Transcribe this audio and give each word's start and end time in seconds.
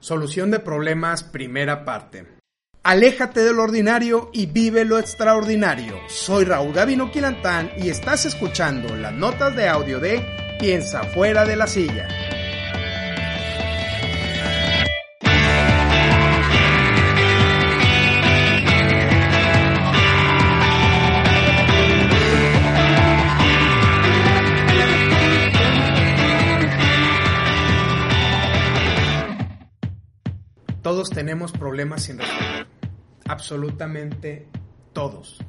Solución 0.00 0.50
de 0.50 0.60
problemas, 0.60 1.22
primera 1.22 1.84
parte. 1.84 2.26
Aléjate 2.82 3.42
del 3.42 3.58
ordinario 3.58 4.30
y 4.32 4.46
vive 4.46 4.84
lo 4.84 4.98
extraordinario. 4.98 5.96
Soy 6.08 6.44
Raúl 6.44 6.72
Gavino 6.72 7.10
Quilantán 7.10 7.72
y 7.76 7.88
estás 7.88 8.26
escuchando 8.26 8.94
las 8.94 9.12
notas 9.12 9.56
de 9.56 9.68
audio 9.68 9.98
de 9.98 10.24
Piensa 10.60 11.02
fuera 11.02 11.44
de 11.44 11.56
la 11.56 11.66
silla. 11.66 12.25
Todos 30.86 31.10
tenemos 31.10 31.50
problemas 31.50 32.04
sin 32.04 32.16
resolver. 32.16 32.68
Absolutamente 33.24 34.46
todos. 34.92 35.44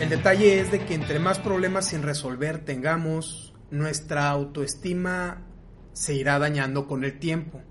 El 0.00 0.10
detalle 0.10 0.60
es 0.60 0.70
de 0.70 0.84
que 0.84 0.92
entre 0.92 1.18
más 1.18 1.38
problemas 1.38 1.88
sin 1.88 2.02
resolver 2.02 2.62
tengamos, 2.62 3.54
nuestra 3.70 4.28
autoestima 4.28 5.46
se 5.94 6.12
irá 6.12 6.38
dañando 6.38 6.86
con 6.86 7.04
el 7.04 7.18
tiempo. 7.18 7.62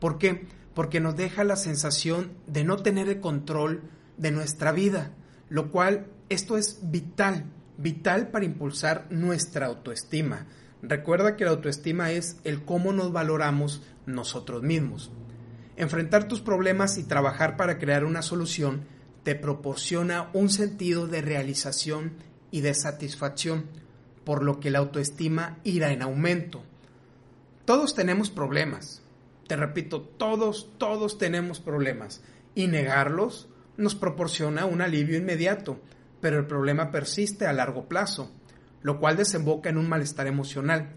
¿Por 0.00 0.18
qué? 0.18 0.48
Porque 0.74 0.98
nos 0.98 1.14
deja 1.14 1.44
la 1.44 1.54
sensación 1.54 2.32
de 2.48 2.64
no 2.64 2.78
tener 2.78 3.08
el 3.08 3.20
control 3.20 3.84
de 4.16 4.32
nuestra 4.32 4.72
vida, 4.72 5.12
lo 5.48 5.70
cual 5.70 6.08
esto 6.28 6.58
es 6.58 6.80
vital, 6.90 7.44
vital 7.76 8.32
para 8.32 8.46
impulsar 8.46 9.06
nuestra 9.10 9.66
autoestima. 9.66 10.48
Recuerda 10.82 11.36
que 11.36 11.44
la 11.44 11.52
autoestima 11.52 12.10
es 12.10 12.40
el 12.42 12.64
cómo 12.64 12.92
nos 12.92 13.12
valoramos 13.12 13.80
nosotros 14.06 14.64
mismos. 14.64 15.12
Enfrentar 15.78 16.26
tus 16.26 16.40
problemas 16.40 16.98
y 16.98 17.04
trabajar 17.04 17.56
para 17.56 17.78
crear 17.78 18.04
una 18.04 18.20
solución 18.20 18.84
te 19.22 19.36
proporciona 19.36 20.28
un 20.32 20.50
sentido 20.50 21.06
de 21.06 21.22
realización 21.22 22.14
y 22.50 22.62
de 22.62 22.74
satisfacción, 22.74 23.66
por 24.24 24.42
lo 24.42 24.58
que 24.58 24.72
la 24.72 24.80
autoestima 24.80 25.58
irá 25.62 25.92
en 25.92 26.02
aumento. 26.02 26.64
Todos 27.64 27.94
tenemos 27.94 28.28
problemas. 28.28 29.04
Te 29.46 29.54
repito, 29.54 30.02
todos, 30.02 30.68
todos 30.78 31.16
tenemos 31.16 31.60
problemas. 31.60 32.22
Y 32.56 32.66
negarlos 32.66 33.48
nos 33.76 33.94
proporciona 33.94 34.64
un 34.64 34.82
alivio 34.82 35.16
inmediato, 35.16 35.80
pero 36.20 36.40
el 36.40 36.46
problema 36.46 36.90
persiste 36.90 37.46
a 37.46 37.52
largo 37.52 37.86
plazo, 37.86 38.32
lo 38.82 38.98
cual 38.98 39.16
desemboca 39.16 39.70
en 39.70 39.78
un 39.78 39.88
malestar 39.88 40.26
emocional. 40.26 40.88